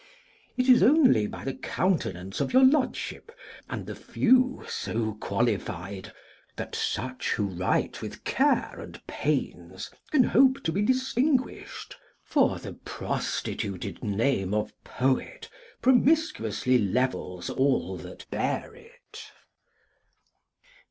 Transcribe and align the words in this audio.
It 0.57 0.67
is 0.67 0.81
only 0.81 1.27
by 1.27 1.43
the 1.45 1.53
countenance 1.53 2.41
of 2.41 2.53
your 2.53 2.63
lordship, 2.63 3.31
and 3.69 3.85
the 3.85 3.93
few 3.93 4.65
so 4.67 5.13
qualified, 5.19 6.11
that 6.55 6.73
such 6.73 7.33
who 7.33 7.45
write 7.45 8.01
with 8.01 8.23
care 8.23 8.79
and 8.79 8.99
pains 9.05 9.91
can 10.09 10.23
hope 10.23 10.63
to 10.63 10.71
be 10.71 10.81
distinguished: 10.81 11.97
for 12.23 12.57
the 12.57 12.73
prostituted 12.73 14.03
name 14.03 14.55
of 14.55 14.73
poet 14.83 15.47
promiscuously 15.83 16.79
levels 16.79 17.51
all 17.51 17.95
that 17.97 18.27
bear 18.31 18.73
it. 18.73 19.21